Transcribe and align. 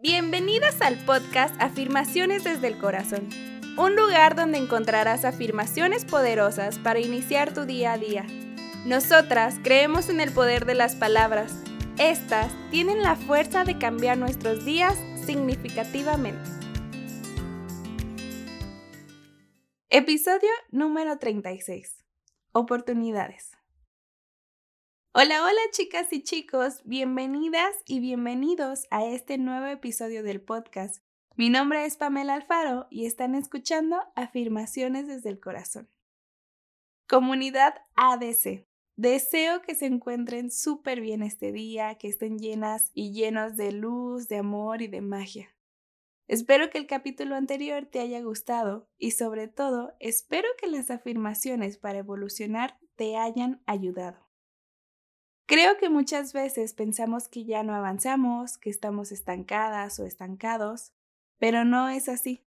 Bienvenidas 0.00 0.80
al 0.80 0.96
podcast 1.04 1.60
Afirmaciones 1.60 2.44
desde 2.44 2.68
el 2.68 2.78
Corazón, 2.78 3.28
un 3.76 3.96
lugar 3.96 4.36
donde 4.36 4.58
encontrarás 4.58 5.24
afirmaciones 5.24 6.04
poderosas 6.04 6.78
para 6.78 7.00
iniciar 7.00 7.52
tu 7.52 7.64
día 7.64 7.94
a 7.94 7.98
día. 7.98 8.24
Nosotras 8.86 9.56
creemos 9.64 10.08
en 10.08 10.20
el 10.20 10.30
poder 10.30 10.66
de 10.66 10.76
las 10.76 10.94
palabras. 10.94 11.52
Estas 11.98 12.52
tienen 12.70 13.02
la 13.02 13.16
fuerza 13.16 13.64
de 13.64 13.76
cambiar 13.76 14.18
nuestros 14.18 14.64
días 14.64 14.96
significativamente. 15.26 16.48
Episodio 19.90 20.50
número 20.70 21.18
36. 21.18 22.04
Oportunidades. 22.52 23.57
Hola, 25.14 25.42
hola 25.42 25.60
chicas 25.72 26.12
y 26.12 26.22
chicos, 26.22 26.82
bienvenidas 26.84 27.74
y 27.86 27.98
bienvenidos 27.98 28.86
a 28.90 29.06
este 29.06 29.38
nuevo 29.38 29.66
episodio 29.66 30.22
del 30.22 30.42
podcast. 30.42 31.02
Mi 31.34 31.48
nombre 31.48 31.86
es 31.86 31.96
Pamela 31.96 32.34
Alfaro 32.34 32.86
y 32.90 33.06
están 33.06 33.34
escuchando 33.34 33.96
Afirmaciones 34.14 35.06
desde 35.08 35.30
el 35.30 35.40
Corazón. 35.40 35.88
Comunidad 37.08 37.74
ADC. 37.96 38.66
Deseo 38.96 39.62
que 39.62 39.74
se 39.74 39.86
encuentren 39.86 40.50
súper 40.50 41.00
bien 41.00 41.22
este 41.22 41.52
día, 41.52 41.94
que 41.94 42.08
estén 42.08 42.38
llenas 42.38 42.90
y 42.92 43.12
llenos 43.12 43.56
de 43.56 43.72
luz, 43.72 44.28
de 44.28 44.36
amor 44.36 44.82
y 44.82 44.88
de 44.88 45.00
magia. 45.00 45.56
Espero 46.28 46.68
que 46.68 46.76
el 46.76 46.86
capítulo 46.86 47.34
anterior 47.34 47.86
te 47.86 48.00
haya 48.00 48.20
gustado 48.20 48.90
y 48.98 49.12
sobre 49.12 49.48
todo 49.48 49.96
espero 50.00 50.48
que 50.60 50.66
las 50.66 50.90
afirmaciones 50.90 51.78
para 51.78 52.00
evolucionar 52.00 52.78
te 52.94 53.16
hayan 53.16 53.62
ayudado. 53.64 54.27
Creo 55.48 55.78
que 55.78 55.88
muchas 55.88 56.34
veces 56.34 56.74
pensamos 56.74 57.26
que 57.26 57.46
ya 57.46 57.62
no 57.62 57.74
avanzamos, 57.74 58.58
que 58.58 58.68
estamos 58.68 59.12
estancadas 59.12 59.98
o 59.98 60.04
estancados, 60.04 60.92
pero 61.38 61.64
no 61.64 61.88
es 61.88 62.10
así. 62.10 62.44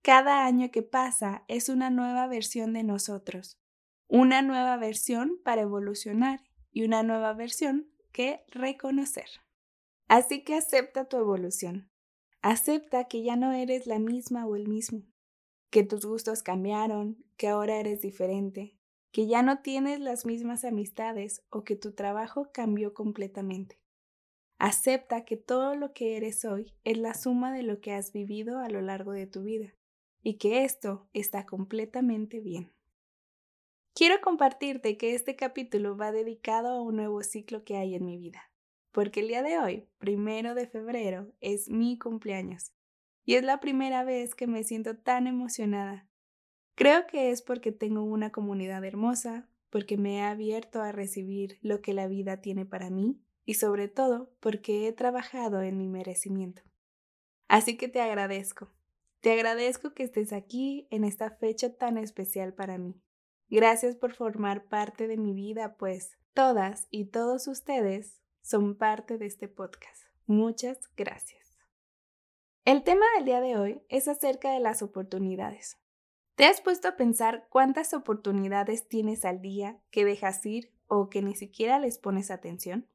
Cada 0.00 0.46
año 0.46 0.70
que 0.70 0.80
pasa 0.80 1.44
es 1.48 1.68
una 1.68 1.90
nueva 1.90 2.26
versión 2.28 2.72
de 2.72 2.82
nosotros, 2.82 3.60
una 4.08 4.40
nueva 4.40 4.78
versión 4.78 5.38
para 5.44 5.60
evolucionar 5.60 6.40
y 6.72 6.84
una 6.84 7.02
nueva 7.02 7.34
versión 7.34 7.92
que 8.10 8.42
reconocer. 8.48 9.28
Así 10.08 10.42
que 10.42 10.54
acepta 10.54 11.10
tu 11.10 11.18
evolución. 11.18 11.90
Acepta 12.40 13.04
que 13.04 13.22
ya 13.22 13.36
no 13.36 13.52
eres 13.52 13.86
la 13.86 13.98
misma 13.98 14.46
o 14.46 14.56
el 14.56 14.66
mismo, 14.66 15.02
que 15.68 15.84
tus 15.84 16.06
gustos 16.06 16.42
cambiaron, 16.42 17.22
que 17.36 17.48
ahora 17.48 17.76
eres 17.76 18.00
diferente, 18.00 18.79
que 19.12 19.26
ya 19.26 19.42
no 19.42 19.60
tienes 19.60 20.00
las 20.00 20.24
mismas 20.24 20.64
amistades 20.64 21.42
o 21.50 21.64
que 21.64 21.76
tu 21.76 21.92
trabajo 21.92 22.50
cambió 22.52 22.94
completamente. 22.94 23.80
Acepta 24.58 25.24
que 25.24 25.36
todo 25.36 25.74
lo 25.74 25.92
que 25.92 26.16
eres 26.16 26.44
hoy 26.44 26.74
es 26.84 26.98
la 26.98 27.14
suma 27.14 27.52
de 27.52 27.62
lo 27.62 27.80
que 27.80 27.92
has 27.92 28.12
vivido 28.12 28.58
a 28.58 28.68
lo 28.68 28.82
largo 28.82 29.12
de 29.12 29.26
tu 29.26 29.42
vida 29.42 29.74
y 30.22 30.34
que 30.36 30.64
esto 30.64 31.08
está 31.12 31.46
completamente 31.46 32.40
bien. 32.40 32.72
Quiero 33.94 34.20
compartirte 34.20 34.96
que 34.96 35.14
este 35.14 35.34
capítulo 35.34 35.96
va 35.96 36.12
dedicado 36.12 36.68
a 36.68 36.82
un 36.82 36.96
nuevo 36.96 37.22
ciclo 37.22 37.64
que 37.64 37.76
hay 37.76 37.94
en 37.94 38.04
mi 38.04 38.18
vida, 38.18 38.52
porque 38.92 39.20
el 39.20 39.28
día 39.28 39.42
de 39.42 39.58
hoy, 39.58 39.88
primero 39.98 40.54
de 40.54 40.68
febrero, 40.68 41.32
es 41.40 41.68
mi 41.68 41.98
cumpleaños 41.98 42.72
y 43.24 43.34
es 43.34 43.44
la 43.44 43.60
primera 43.60 44.04
vez 44.04 44.34
que 44.34 44.46
me 44.46 44.62
siento 44.62 44.96
tan 44.96 45.26
emocionada 45.26 46.09
Creo 46.80 47.06
que 47.06 47.30
es 47.30 47.42
porque 47.42 47.72
tengo 47.72 48.02
una 48.04 48.32
comunidad 48.32 48.82
hermosa, 48.86 49.46
porque 49.68 49.98
me 49.98 50.16
he 50.16 50.22
abierto 50.22 50.80
a 50.80 50.92
recibir 50.92 51.58
lo 51.60 51.82
que 51.82 51.92
la 51.92 52.06
vida 52.06 52.38
tiene 52.40 52.64
para 52.64 52.88
mí 52.88 53.20
y 53.44 53.52
sobre 53.52 53.88
todo 53.88 54.32
porque 54.40 54.88
he 54.88 54.92
trabajado 54.94 55.60
en 55.60 55.76
mi 55.76 55.88
merecimiento. 55.88 56.62
Así 57.48 57.76
que 57.76 57.88
te 57.88 58.00
agradezco. 58.00 58.72
Te 59.20 59.30
agradezco 59.30 59.92
que 59.92 60.04
estés 60.04 60.32
aquí 60.32 60.88
en 60.90 61.04
esta 61.04 61.30
fecha 61.32 61.76
tan 61.76 61.98
especial 61.98 62.54
para 62.54 62.78
mí. 62.78 62.98
Gracias 63.50 63.94
por 63.94 64.14
formar 64.14 64.64
parte 64.64 65.06
de 65.06 65.18
mi 65.18 65.34
vida, 65.34 65.76
pues 65.76 66.16
todas 66.32 66.86
y 66.90 67.10
todos 67.10 67.46
ustedes 67.46 68.22
son 68.40 68.74
parte 68.74 69.18
de 69.18 69.26
este 69.26 69.48
podcast. 69.48 70.02
Muchas 70.24 70.78
gracias. 70.96 71.58
El 72.64 72.84
tema 72.84 73.04
del 73.16 73.26
día 73.26 73.42
de 73.42 73.58
hoy 73.58 73.82
es 73.90 74.08
acerca 74.08 74.52
de 74.52 74.60
las 74.60 74.80
oportunidades. 74.80 75.76
¿Te 76.40 76.46
has 76.46 76.62
puesto 76.62 76.88
a 76.88 76.96
pensar 76.96 77.46
cuántas 77.50 77.92
oportunidades 77.92 78.88
tienes 78.88 79.26
al 79.26 79.42
día 79.42 79.78
que 79.90 80.06
dejas 80.06 80.46
ir 80.46 80.72
o 80.86 81.10
que 81.10 81.20
ni 81.20 81.34
siquiera 81.34 81.78
les 81.78 81.98
pones 81.98 82.30
atención? 82.30 82.88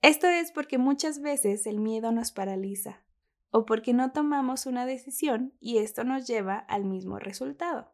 Esto 0.00 0.26
es 0.26 0.50
porque 0.50 0.78
muchas 0.78 1.20
veces 1.20 1.66
el 1.66 1.78
miedo 1.78 2.12
nos 2.12 2.32
paraliza 2.32 3.04
o 3.50 3.66
porque 3.66 3.92
no 3.92 4.12
tomamos 4.12 4.64
una 4.64 4.86
decisión 4.86 5.52
y 5.60 5.76
esto 5.76 6.04
nos 6.04 6.26
lleva 6.26 6.56
al 6.56 6.86
mismo 6.86 7.18
resultado, 7.18 7.92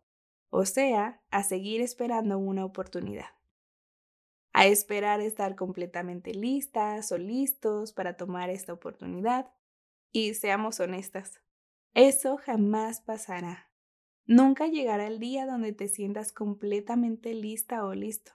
o 0.51 0.67
sea, 0.67 1.21
a 1.33 1.43
seguir 1.43 1.81
esperando 1.81 2.39
una 2.39 2.65
oportunidad. 2.65 3.31
A 4.53 4.67
esperar 4.67 5.21
estar 5.21 5.57
completamente 5.57 6.33
listas 6.33 7.11
o 7.11 7.19
listos 7.19 7.93
para 7.93 8.17
tomar 8.17 8.51
esta 8.51 8.73
oportunidad. 8.73 9.51
Y 10.13 10.35
seamos 10.35 10.79
honestas, 10.79 11.41
eso 11.93 12.37
jamás 12.37 13.01
pasará. 13.01 13.72
Nunca 14.27 14.67
llegará 14.67 15.07
el 15.07 15.19
día 15.19 15.47
donde 15.47 15.73
te 15.73 15.89
sientas 15.89 16.33
completamente 16.33 17.35
lista 17.35 17.85
o 17.85 17.95
listo. 17.95 18.33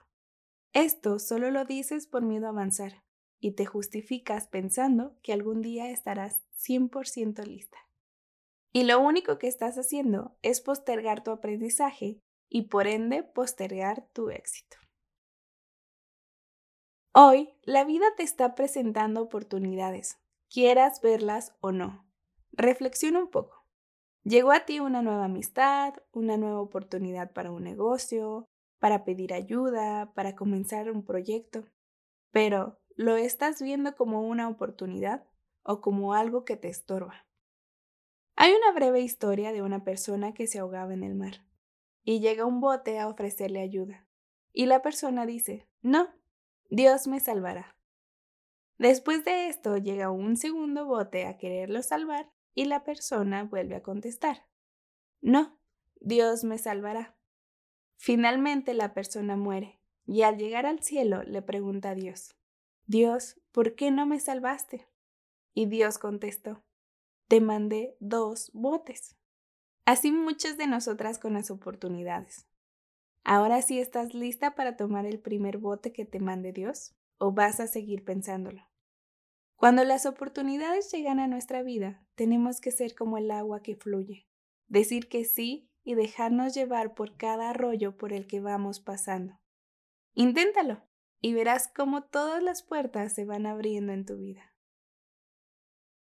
Esto 0.72 1.18
solo 1.18 1.50
lo 1.50 1.64
dices 1.64 2.06
por 2.06 2.22
miedo 2.22 2.46
a 2.46 2.50
avanzar 2.50 3.04
y 3.40 3.52
te 3.52 3.64
justificas 3.66 4.46
pensando 4.46 5.16
que 5.22 5.32
algún 5.32 5.62
día 5.62 5.90
estarás 5.90 6.42
100% 6.58 7.44
lista. 7.46 7.78
Y 8.72 8.84
lo 8.84 9.00
único 9.00 9.38
que 9.38 9.48
estás 9.48 9.78
haciendo 9.78 10.36
es 10.42 10.60
postergar 10.60 11.24
tu 11.24 11.30
aprendizaje 11.30 12.20
y 12.48 12.62
por 12.62 12.86
ende 12.86 13.22
postergar 13.22 14.08
tu 14.12 14.30
éxito. 14.30 14.76
Hoy 17.12 17.48
la 17.62 17.84
vida 17.84 18.06
te 18.16 18.22
está 18.22 18.54
presentando 18.54 19.22
oportunidades, 19.22 20.18
quieras 20.50 21.00
verlas 21.00 21.54
o 21.60 21.72
no. 21.72 22.06
Reflexiona 22.52 23.20
un 23.20 23.30
poco. 23.30 23.57
Llegó 24.28 24.52
a 24.52 24.66
ti 24.66 24.78
una 24.78 25.00
nueva 25.00 25.24
amistad, 25.24 25.94
una 26.12 26.36
nueva 26.36 26.60
oportunidad 26.60 27.32
para 27.32 27.50
un 27.50 27.64
negocio, 27.64 28.44
para 28.78 29.02
pedir 29.02 29.32
ayuda, 29.32 30.12
para 30.12 30.36
comenzar 30.36 30.90
un 30.90 31.02
proyecto. 31.02 31.64
Pero, 32.30 32.78
¿lo 32.94 33.16
estás 33.16 33.62
viendo 33.62 33.96
como 33.96 34.20
una 34.20 34.50
oportunidad 34.50 35.24
o 35.62 35.80
como 35.80 36.12
algo 36.12 36.44
que 36.44 36.58
te 36.58 36.68
estorba? 36.68 37.24
Hay 38.36 38.52
una 38.52 38.70
breve 38.72 39.00
historia 39.00 39.50
de 39.50 39.62
una 39.62 39.82
persona 39.82 40.34
que 40.34 40.46
se 40.46 40.58
ahogaba 40.58 40.92
en 40.92 41.04
el 41.04 41.14
mar 41.14 41.42
y 42.04 42.20
llega 42.20 42.44
un 42.44 42.60
bote 42.60 42.98
a 42.98 43.08
ofrecerle 43.08 43.62
ayuda. 43.62 44.06
Y 44.52 44.66
la 44.66 44.82
persona 44.82 45.24
dice, 45.24 45.66
no, 45.80 46.06
Dios 46.68 47.06
me 47.06 47.20
salvará. 47.20 47.78
Después 48.76 49.24
de 49.24 49.48
esto 49.48 49.78
llega 49.78 50.10
un 50.10 50.36
segundo 50.36 50.84
bote 50.84 51.24
a 51.24 51.38
quererlo 51.38 51.82
salvar 51.82 52.30
y 52.58 52.64
la 52.64 52.82
persona 52.82 53.44
vuelve 53.44 53.76
a 53.76 53.84
contestar, 53.84 54.44
no, 55.20 55.60
Dios 56.00 56.42
me 56.42 56.58
salvará. 56.58 57.16
Finalmente 57.96 58.74
la 58.74 58.94
persona 58.94 59.36
muere 59.36 59.78
y 60.06 60.22
al 60.22 60.38
llegar 60.38 60.66
al 60.66 60.82
cielo 60.82 61.22
le 61.22 61.40
pregunta 61.40 61.90
a 61.90 61.94
Dios, 61.94 62.34
Dios, 62.86 63.40
¿por 63.52 63.76
qué 63.76 63.92
no 63.92 64.06
me 64.06 64.18
salvaste? 64.18 64.88
Y 65.54 65.66
Dios 65.66 65.98
contestó, 65.98 66.64
te 67.28 67.40
mandé 67.40 67.96
dos 68.00 68.50
botes. 68.52 69.14
Así 69.84 70.10
muchas 70.10 70.56
de 70.56 70.66
nosotras 70.66 71.20
con 71.20 71.34
las 71.34 71.52
oportunidades. 71.52 72.48
¿Ahora 73.22 73.62
sí 73.62 73.78
estás 73.78 74.14
lista 74.14 74.56
para 74.56 74.76
tomar 74.76 75.06
el 75.06 75.20
primer 75.20 75.58
bote 75.58 75.92
que 75.92 76.04
te 76.04 76.18
mande 76.18 76.52
Dios? 76.52 76.96
¿O 77.18 77.30
vas 77.30 77.60
a 77.60 77.68
seguir 77.68 78.04
pensándolo? 78.04 78.67
Cuando 79.58 79.82
las 79.82 80.06
oportunidades 80.06 80.88
llegan 80.92 81.18
a 81.18 81.26
nuestra 81.26 81.64
vida, 81.64 82.06
tenemos 82.14 82.60
que 82.60 82.70
ser 82.70 82.94
como 82.94 83.18
el 83.18 83.28
agua 83.32 83.60
que 83.60 83.74
fluye, 83.74 84.28
decir 84.68 85.08
que 85.08 85.24
sí 85.24 85.68
y 85.82 85.96
dejarnos 85.96 86.54
llevar 86.54 86.94
por 86.94 87.16
cada 87.16 87.50
arroyo 87.50 87.96
por 87.96 88.12
el 88.12 88.28
que 88.28 88.38
vamos 88.38 88.78
pasando. 88.78 89.40
Inténtalo 90.14 90.84
y 91.20 91.34
verás 91.34 91.72
cómo 91.74 92.04
todas 92.04 92.40
las 92.40 92.62
puertas 92.62 93.12
se 93.12 93.24
van 93.24 93.46
abriendo 93.46 93.92
en 93.92 94.06
tu 94.06 94.16
vida. 94.16 94.54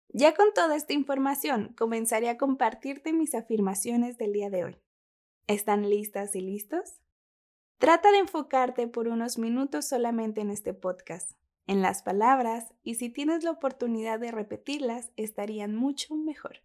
Ya 0.08 0.34
con 0.34 0.52
toda 0.52 0.76
esta 0.76 0.92
información, 0.92 1.72
comenzaré 1.78 2.28
a 2.28 2.36
compartirte 2.36 3.14
mis 3.14 3.34
afirmaciones 3.34 4.18
del 4.18 4.34
día 4.34 4.50
de 4.50 4.64
hoy. 4.64 4.82
¿Están 5.46 5.88
listas 5.88 6.36
y 6.36 6.42
listos? 6.42 7.00
Trata 7.78 8.12
de 8.12 8.18
enfocarte 8.18 8.86
por 8.86 9.08
unos 9.08 9.38
minutos 9.38 9.88
solamente 9.88 10.42
en 10.42 10.50
este 10.50 10.74
podcast 10.74 11.30
en 11.66 11.82
las 11.82 12.02
palabras 12.02 12.72
y 12.82 12.94
si 12.94 13.10
tienes 13.10 13.44
la 13.44 13.50
oportunidad 13.50 14.20
de 14.20 14.30
repetirlas 14.30 15.10
estarían 15.16 15.74
mucho 15.74 16.14
mejor. 16.14 16.62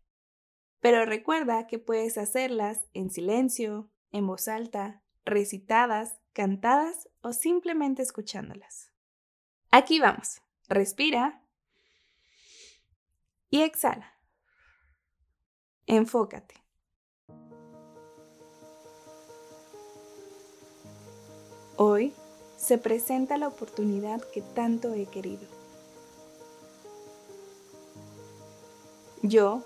Pero 0.79 1.05
recuerda 1.05 1.67
que 1.67 1.79
puedes 1.79 2.17
hacerlas 2.17 2.87
en 2.93 3.09
silencio, 3.11 3.89
en 4.11 4.27
voz 4.27 4.47
alta, 4.47 5.03
recitadas, 5.25 6.19
cantadas 6.33 7.09
o 7.21 7.33
simplemente 7.33 8.01
escuchándolas. 8.01 8.91
Aquí 9.71 9.99
vamos. 9.99 10.41
Respira. 10.67 11.43
Y 13.49 13.61
exhala. 13.61 14.17
Enfócate. 15.85 16.55
Hoy 21.75 22.13
se 22.61 22.77
presenta 22.77 23.37
la 23.37 23.47
oportunidad 23.47 24.21
que 24.21 24.41
tanto 24.41 24.93
he 24.93 25.07
querido. 25.07 25.47
Yo 29.23 29.63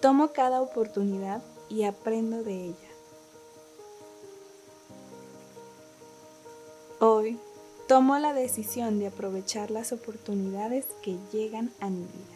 tomo 0.00 0.32
cada 0.32 0.60
oportunidad 0.60 1.42
y 1.70 1.84
aprendo 1.84 2.42
de 2.42 2.66
ella. 2.66 2.90
Hoy 7.00 7.38
tomo 7.88 8.18
la 8.18 8.34
decisión 8.34 8.98
de 8.98 9.06
aprovechar 9.06 9.70
las 9.70 9.92
oportunidades 9.92 10.86
que 11.02 11.16
llegan 11.32 11.72
a 11.80 11.88
mi 11.88 12.02
vida. 12.02 12.34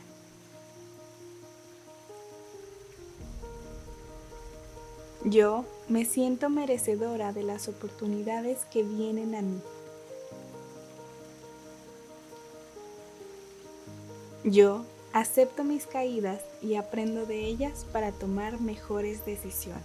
Yo 5.24 5.66
me 5.88 6.06
siento 6.06 6.48
merecedora 6.48 7.32
de 7.34 7.42
las 7.42 7.68
oportunidades 7.68 8.64
que 8.66 8.82
vienen 8.82 9.34
a 9.34 9.42
mí. 9.42 9.60
Yo 14.50 14.86
acepto 15.12 15.62
mis 15.62 15.86
caídas 15.86 16.40
y 16.62 16.76
aprendo 16.76 17.26
de 17.26 17.44
ellas 17.44 17.84
para 17.92 18.12
tomar 18.12 18.62
mejores 18.62 19.26
decisiones. 19.26 19.84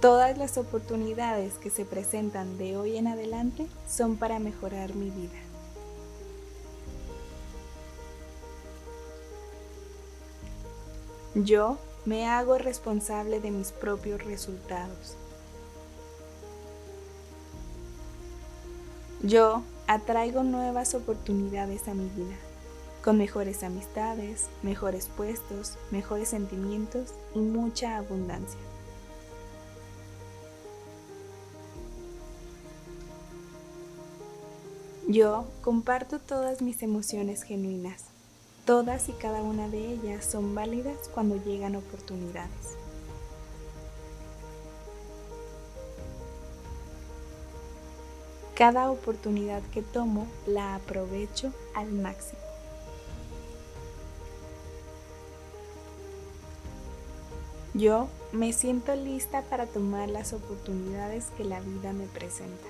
Todas 0.00 0.36
las 0.38 0.58
oportunidades 0.58 1.54
que 1.54 1.70
se 1.70 1.84
presentan 1.84 2.58
de 2.58 2.76
hoy 2.76 2.96
en 2.96 3.06
adelante 3.06 3.68
son 3.88 4.16
para 4.16 4.40
mejorar 4.40 4.94
mi 4.96 5.10
vida. 5.10 5.38
Yo 11.36 11.78
me 12.06 12.26
hago 12.26 12.58
responsable 12.58 13.38
de 13.38 13.52
mis 13.52 13.70
propios 13.70 14.24
resultados. 14.24 15.16
Yo 19.22 19.62
atraigo 19.86 20.42
nuevas 20.42 20.94
oportunidades 20.94 21.88
a 21.88 21.94
mi 21.94 22.08
vida, 22.08 22.36
con 23.04 23.18
mejores 23.18 23.62
amistades, 23.62 24.48
mejores 24.62 25.10
puestos, 25.14 25.76
mejores 25.90 26.28
sentimientos 26.28 27.12
y 27.34 27.40
mucha 27.40 27.98
abundancia. 27.98 28.58
Yo 35.06 35.44
comparto 35.60 36.18
todas 36.18 36.62
mis 36.62 36.82
emociones 36.82 37.42
genuinas. 37.42 38.04
Todas 38.64 39.10
y 39.10 39.12
cada 39.12 39.42
una 39.42 39.68
de 39.68 39.92
ellas 39.92 40.24
son 40.24 40.54
válidas 40.54 41.10
cuando 41.12 41.36
llegan 41.44 41.76
oportunidades. 41.76 42.79
Cada 48.60 48.90
oportunidad 48.90 49.62
que 49.72 49.80
tomo 49.80 50.26
la 50.46 50.74
aprovecho 50.74 51.50
al 51.74 51.90
máximo. 51.92 52.42
Yo 57.72 58.10
me 58.32 58.52
siento 58.52 58.94
lista 58.94 59.40
para 59.48 59.64
tomar 59.64 60.10
las 60.10 60.34
oportunidades 60.34 61.28
que 61.38 61.44
la 61.44 61.60
vida 61.60 61.94
me 61.94 62.04
presenta. 62.04 62.68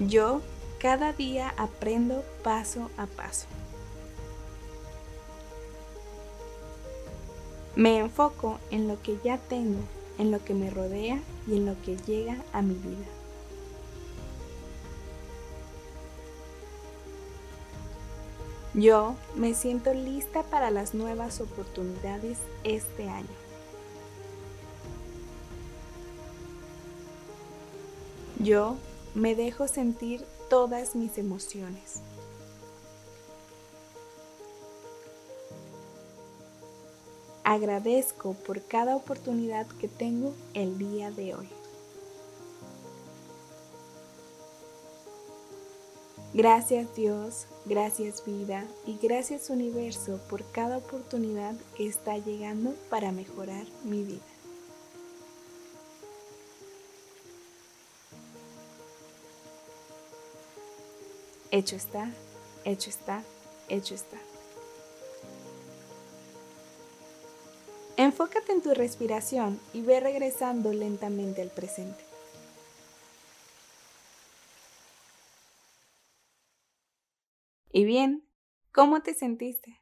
Yo 0.00 0.42
cada 0.78 1.14
día 1.14 1.54
aprendo 1.56 2.22
paso 2.42 2.90
a 2.98 3.06
paso. 3.06 3.46
Me 7.76 8.00
enfoco 8.00 8.58
en 8.70 8.88
lo 8.88 9.00
que 9.00 9.16
ya 9.24 9.38
tengo, 9.38 9.80
en 10.18 10.30
lo 10.30 10.44
que 10.44 10.54
me 10.54 10.70
rodea 10.70 11.20
y 11.46 11.56
en 11.56 11.66
lo 11.66 11.80
que 11.82 11.96
llega 11.96 12.36
a 12.52 12.62
mi 12.62 12.74
vida. 12.74 13.06
Yo 18.74 19.14
me 19.36 19.54
siento 19.54 19.94
lista 19.94 20.42
para 20.42 20.70
las 20.70 20.94
nuevas 20.94 21.40
oportunidades 21.40 22.38
este 22.64 23.08
año. 23.08 23.28
Yo 28.40 28.76
me 29.14 29.36
dejo 29.36 29.68
sentir 29.68 30.24
todas 30.50 30.96
mis 30.96 31.18
emociones. 31.18 32.02
Agradezco 37.44 38.32
por 38.32 38.62
cada 38.62 38.96
oportunidad 38.96 39.66
que 39.66 39.86
tengo 39.86 40.34
el 40.54 40.78
día 40.78 41.10
de 41.10 41.34
hoy. 41.34 41.48
Gracias 46.32 46.96
Dios, 46.96 47.46
gracias 47.64 48.24
vida 48.24 48.66
y 48.86 48.98
gracias 49.00 49.50
universo 49.50 50.18
por 50.28 50.42
cada 50.50 50.78
oportunidad 50.78 51.54
que 51.76 51.86
está 51.86 52.18
llegando 52.18 52.74
para 52.88 53.12
mejorar 53.12 53.66
mi 53.84 54.02
vida. 54.02 54.24
Hecho 61.52 61.76
está, 61.76 62.10
hecho 62.64 62.90
está, 62.90 63.22
hecho 63.68 63.94
está. 63.94 64.18
Enfócate 67.96 68.52
en 68.52 68.62
tu 68.62 68.74
respiración 68.74 69.60
y 69.72 69.82
ve 69.82 70.00
regresando 70.00 70.72
lentamente 70.72 71.42
al 71.42 71.50
presente. 71.50 72.04
Y 77.70 77.84
bien, 77.84 78.28
¿cómo 78.72 79.02
te 79.02 79.14
sentiste? 79.14 79.80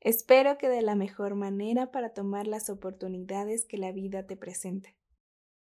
Espero 0.00 0.58
que 0.58 0.68
de 0.68 0.82
la 0.82 0.94
mejor 0.94 1.34
manera 1.34 1.90
para 1.90 2.14
tomar 2.14 2.46
las 2.46 2.70
oportunidades 2.70 3.64
que 3.64 3.78
la 3.78 3.92
vida 3.92 4.26
te 4.26 4.36
presente. 4.36 4.96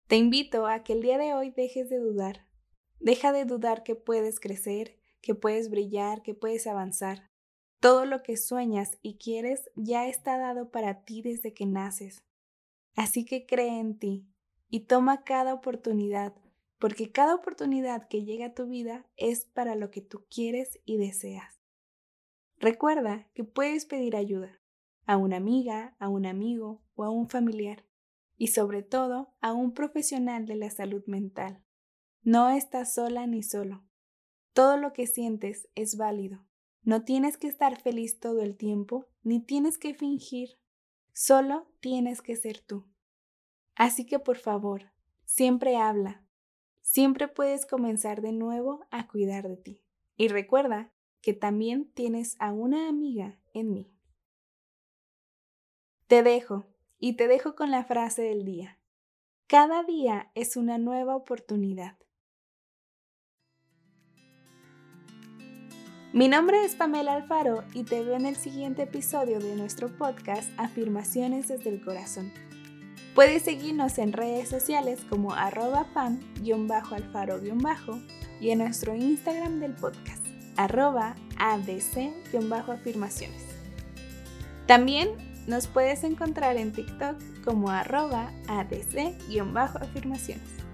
Te 0.07 0.17
invito 0.17 0.67
a 0.67 0.83
que 0.83 0.93
el 0.93 1.01
día 1.01 1.17
de 1.17 1.33
hoy 1.33 1.51
dejes 1.51 1.89
de 1.89 1.97
dudar. 1.97 2.47
Deja 2.99 3.31
de 3.31 3.45
dudar 3.45 3.83
que 3.83 3.95
puedes 3.95 4.39
crecer 4.39 4.97
que 5.27 5.35
puedes 5.35 5.69
brillar, 5.69 6.21
que 6.21 6.33
puedes 6.33 6.67
avanzar. 6.67 7.29
Todo 7.79 8.05
lo 8.05 8.23
que 8.23 8.37
sueñas 8.37 8.97
y 9.01 9.17
quieres 9.17 9.69
ya 9.75 10.07
está 10.07 10.37
dado 10.37 10.71
para 10.71 11.03
ti 11.03 11.21
desde 11.21 11.53
que 11.53 11.65
naces. 11.65 12.23
Así 12.95 13.25
que 13.25 13.45
cree 13.45 13.79
en 13.79 13.99
ti 13.99 14.27
y 14.69 14.81
toma 14.81 15.23
cada 15.23 15.53
oportunidad, 15.53 16.33
porque 16.79 17.11
cada 17.11 17.35
oportunidad 17.35 18.07
que 18.07 18.23
llega 18.23 18.47
a 18.47 18.53
tu 18.53 18.65
vida 18.65 19.05
es 19.15 19.45
para 19.45 19.75
lo 19.75 19.91
que 19.91 20.01
tú 20.01 20.25
quieres 20.29 20.79
y 20.85 20.97
deseas. 20.97 21.59
Recuerda 22.57 23.27
que 23.35 23.43
puedes 23.43 23.85
pedir 23.85 24.15
ayuda 24.15 24.59
a 25.05 25.17
una 25.17 25.37
amiga, 25.37 25.95
a 25.99 26.09
un 26.09 26.25
amigo 26.25 26.81
o 26.95 27.03
a 27.03 27.09
un 27.09 27.29
familiar, 27.29 27.85
y 28.35 28.47
sobre 28.47 28.81
todo 28.81 29.35
a 29.41 29.53
un 29.53 29.73
profesional 29.73 30.47
de 30.47 30.55
la 30.55 30.71
salud 30.71 31.03
mental. 31.05 31.63
No 32.23 32.49
estás 32.49 32.93
sola 32.93 33.27
ni 33.27 33.43
solo. 33.43 33.83
Todo 34.53 34.77
lo 34.77 34.93
que 34.93 35.05
sientes 35.05 35.69
es 35.75 35.97
válido. 35.97 36.46
No 36.87 37.03
tienes 37.03 37.35
que 37.35 37.47
estar 37.47 37.81
feliz 37.81 38.17
todo 38.17 38.41
el 38.41 38.55
tiempo, 38.55 39.07
ni 39.21 39.41
tienes 39.41 39.77
que 39.77 39.93
fingir. 39.93 40.57
Solo 41.11 41.67
tienes 41.81 42.21
que 42.21 42.37
ser 42.37 42.61
tú. 42.61 42.85
Así 43.75 44.05
que 44.05 44.19
por 44.19 44.37
favor, 44.37 44.93
siempre 45.25 45.75
habla. 45.75 46.23
Siempre 46.81 47.27
puedes 47.27 47.65
comenzar 47.65 48.21
de 48.21 48.31
nuevo 48.31 48.85
a 48.89 49.09
cuidar 49.09 49.49
de 49.49 49.57
ti. 49.57 49.83
Y 50.15 50.29
recuerda 50.29 50.93
que 51.19 51.33
también 51.33 51.91
tienes 51.91 52.37
a 52.39 52.53
una 52.53 52.87
amiga 52.87 53.37
en 53.53 53.73
mí. 53.73 53.91
Te 56.07 56.23
dejo, 56.23 56.67
y 56.99 57.17
te 57.17 57.27
dejo 57.27 57.53
con 57.53 57.69
la 57.69 57.83
frase 57.83 58.21
del 58.21 58.45
día. 58.45 58.79
Cada 59.47 59.83
día 59.83 60.31
es 60.35 60.55
una 60.55 60.77
nueva 60.77 61.17
oportunidad. 61.17 61.97
Mi 66.13 66.29
nombre 66.29 66.63
es 66.63 66.75
Pamela 66.75 67.15
Alfaro 67.15 67.65
y 67.73 67.83
te 67.83 68.01
veo 68.01 68.15
en 68.15 68.25
el 68.25 68.37
siguiente 68.37 68.83
episodio 68.83 69.39
de 69.39 69.57
nuestro 69.57 69.89
podcast 69.89 70.49
Afirmaciones 70.57 71.49
desde 71.49 71.69
el 71.69 71.83
Corazón. 71.83 72.31
Puedes 73.13 73.43
seguirnos 73.43 73.97
en 73.97 74.13
redes 74.13 74.47
sociales 74.47 75.01
como 75.09 75.33
arroba 75.33 75.85
pam-alfaro- 75.93 77.41
y 78.39 78.51
en 78.51 78.59
nuestro 78.59 78.95
Instagram 78.95 79.59
del 79.59 79.73
podcast, 79.73 80.25
arroba 80.55 81.17
adc-afirmaciones. 81.39 83.43
También 84.65 85.09
nos 85.45 85.67
puedes 85.67 86.05
encontrar 86.05 86.55
en 86.55 86.71
TikTok 86.71 87.17
como 87.43 87.69
arroba 87.69 88.31
adc-afirmaciones. 88.47 90.66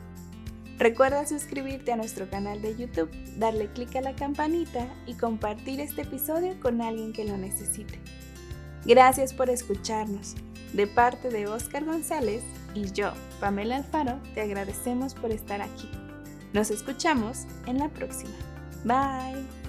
Recuerda 0.84 1.26
suscribirte 1.26 1.94
a 1.94 1.96
nuestro 1.96 2.30
canal 2.30 2.62
de 2.62 2.76
YouTube, 2.76 3.10
darle 3.38 3.72
clic 3.72 3.96
a 3.96 4.02
la 4.02 4.18
campanita 4.18 4.86
y 5.06 5.14
compartir 5.14 5.80
este 5.80 6.02
episodio 6.02 6.60
con 6.60 6.82
alguien 6.82 7.14
que 7.14 7.24
lo 7.24 7.38
necesite. 7.38 8.02
Gracias 8.84 9.34
por 9.34 9.50
escucharnos. 9.50 10.36
De 10.74 10.86
parte 10.86 11.30
de 11.30 11.48
Oscar 11.48 11.86
González 11.86 12.44
y 12.76 12.92
yo, 12.92 13.14
Pamela 13.40 13.78
Alfaro, 13.78 14.20
te 14.34 14.42
agradecemos 14.42 15.14
por 15.14 15.32
estar 15.32 15.62
aquí. 15.62 15.90
Nos 16.52 16.70
escuchamos 16.70 17.46
en 17.66 17.80
la 17.80 17.88
próxima. 17.88 18.36
Bye. 18.84 19.63